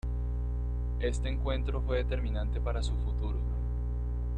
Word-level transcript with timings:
Este 0.99 1.29
encuentro 1.29 1.79
fue 1.83 1.97
determinante 1.97 2.59
para 2.59 2.81
su 2.81 2.95
futuro. 2.95 3.37